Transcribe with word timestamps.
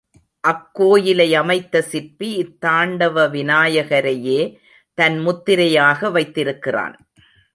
அக்கோயிலை 0.47 1.27
அமைத்த 1.33 1.81
சிற்பி 1.81 2.29
இத்தாண்டவ 2.37 3.25
விநாயகரையே 3.29 4.41
தன் 4.97 5.17
முத்திரையாக 5.19 6.09
வைத்திருக்கிறான். 6.09 6.95